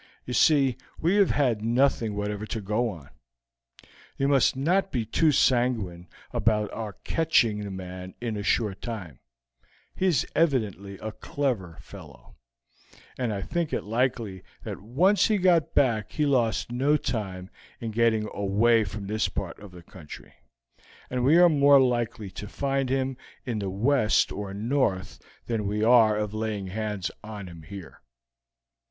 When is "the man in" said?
7.59-8.35